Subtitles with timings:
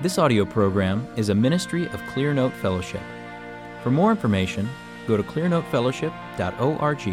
[0.00, 3.00] This audio program is a ministry of Clearnote Fellowship.
[3.82, 4.68] For more information,
[5.08, 7.06] go to clearnotefellowship.org.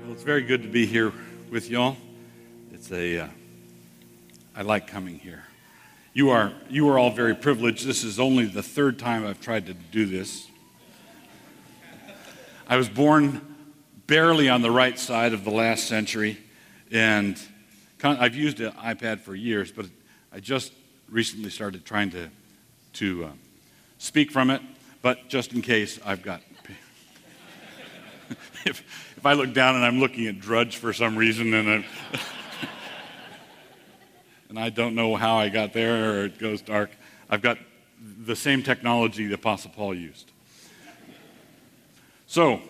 [0.00, 1.12] Well, it's very good to be here
[1.50, 1.98] with y'all.
[2.72, 3.28] It's a, uh,
[4.56, 5.44] I like coming here.
[6.14, 7.86] You are, you are all very privileged.
[7.86, 10.48] This is only the third time I've tried to do this.
[12.66, 13.54] I was born
[14.06, 16.38] barely on the right side of the last century,
[16.90, 17.38] and
[18.04, 19.86] I've used an iPad for years, but
[20.30, 20.74] I just
[21.08, 22.28] recently started trying to,
[22.94, 23.30] to uh,
[23.96, 24.60] speak from it.
[25.00, 26.42] But just in case, I've got.
[28.66, 28.80] if,
[29.16, 31.68] if I look down and I'm looking at Drudge for some reason, and
[34.50, 36.90] and I don't know how I got there or it goes dark,
[37.30, 37.56] I've got
[38.00, 40.30] the same technology the Apostle Paul used.
[42.26, 42.60] So,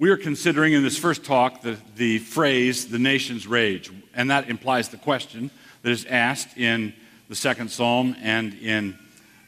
[0.00, 4.48] we are considering in this first talk the, the phrase, the nation's rage, and that
[4.48, 5.50] implies the question
[5.82, 6.94] that is asked in
[7.28, 8.96] the second psalm and in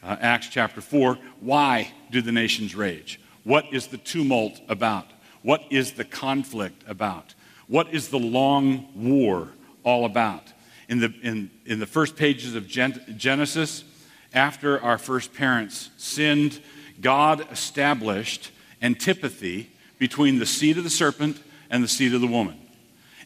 [0.03, 3.19] uh, Acts chapter 4 why do the nations rage?
[3.43, 5.07] What is the tumult about?
[5.41, 7.33] What is the conflict about?
[7.67, 9.47] What is the long war
[9.83, 10.43] all about?
[10.89, 13.85] In the, in, in the first pages of Gen- Genesis,
[14.33, 16.59] after our first parents sinned,
[16.99, 19.70] God established antipathy
[20.01, 22.57] between the seed of the serpent and the seed of the woman.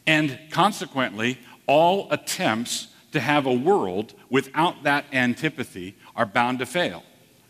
[0.06, 7.02] And consequently, all attempts to have a world without that antipathy are bound to fail.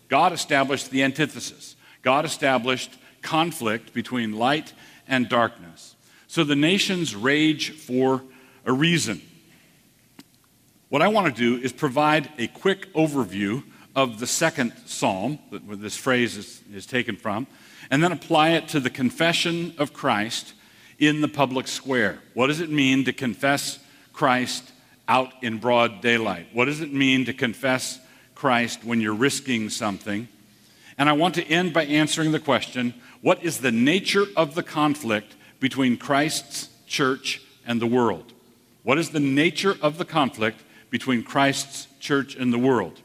[0.07, 1.75] God established the antithesis.
[2.03, 4.71] God established conflict between light
[5.09, 5.97] and darkness.
[6.27, 8.23] So the nations rage for
[8.65, 9.21] a reason.
[10.87, 13.61] What I want to do is provide a quick overview
[13.97, 17.47] of the second psalm, that this phrase is, is taken from,
[17.89, 20.53] and then apply it to the confession of Christ
[20.99, 22.19] in the public square.
[22.35, 23.79] What does it mean to confess
[24.13, 24.71] Christ
[25.07, 26.45] out in broad daylight?
[26.53, 27.99] What does it mean to confess
[28.35, 30.27] Christ when you're risking something?
[30.99, 34.63] And I want to end by answering the question what is the nature of the
[34.63, 38.31] conflict between Christ's church and the world?
[38.83, 43.01] What is the nature of the conflict between Christ's church and the world?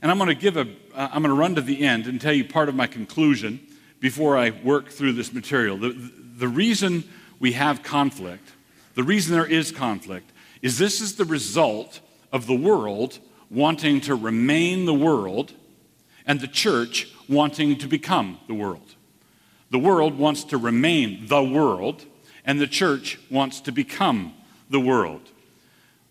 [0.00, 2.20] And I'm going to give a, uh, I'm going to run to the end and
[2.20, 3.60] tell you part of my conclusion
[4.00, 5.76] before I work through this material.
[5.76, 7.04] The, the reason
[7.40, 8.52] we have conflict,
[8.94, 10.30] the reason there is conflict,
[10.62, 12.00] is this is the result
[12.32, 13.18] of the world
[13.50, 15.52] wanting to remain the world
[16.26, 18.94] and the church wanting to become the world.
[19.70, 22.04] The world wants to remain the world,
[22.44, 24.34] and the church wants to become
[24.70, 25.30] the world.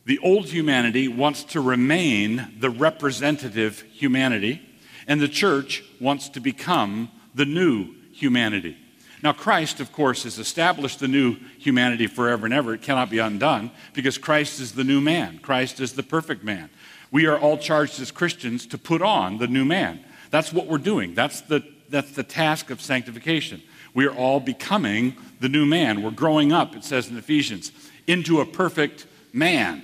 [0.07, 4.61] The old humanity wants to remain the representative humanity,
[5.05, 8.77] and the church wants to become the new humanity.
[9.21, 12.73] Now, Christ, of course, has established the new humanity forever and ever.
[12.73, 15.39] It cannot be undone because Christ is the new man.
[15.39, 16.69] Christ is the perfect man.
[17.11, 20.05] We are all charged as Christians to put on the new man.
[20.29, 21.15] That's what we're doing.
[21.15, 23.61] That's the, that's the task of sanctification.
[23.93, 26.01] We are all becoming the new man.
[26.01, 27.73] We're growing up, it says in Ephesians,
[28.07, 29.83] into a perfect man.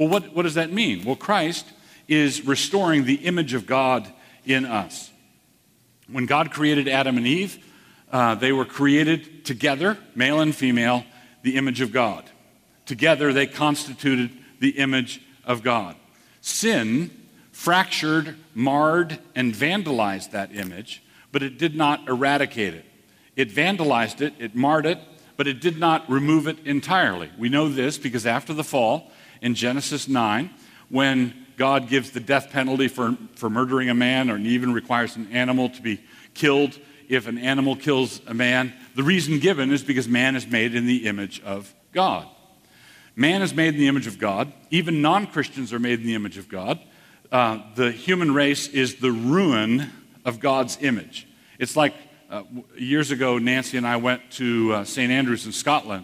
[0.00, 1.04] Well, what, what does that mean?
[1.04, 1.66] Well, Christ
[2.08, 4.10] is restoring the image of God
[4.46, 5.10] in us.
[6.10, 7.62] When God created Adam and Eve,
[8.10, 11.04] uh, they were created together, male and female,
[11.42, 12.24] the image of God.
[12.86, 15.96] Together, they constituted the image of God.
[16.40, 17.10] Sin
[17.52, 22.86] fractured, marred, and vandalized that image, but it did not eradicate it.
[23.36, 24.98] It vandalized it, it marred it,
[25.36, 27.30] but it did not remove it entirely.
[27.38, 29.10] We know this because after the fall,
[29.42, 30.50] in Genesis 9,
[30.88, 35.30] when God gives the death penalty for, for murdering a man, or even requires an
[35.32, 36.00] animal to be
[36.34, 36.78] killed
[37.08, 40.86] if an animal kills a man, the reason given is because man is made in
[40.86, 42.26] the image of God.
[43.16, 44.52] Man is made in the image of God.
[44.70, 46.80] Even non Christians are made in the image of God.
[47.32, 49.90] Uh, the human race is the ruin
[50.24, 51.26] of God's image.
[51.58, 51.94] It's like
[52.30, 52.44] uh,
[52.76, 55.10] years ago, Nancy and I went to uh, St.
[55.10, 55.98] Andrews in Scotland,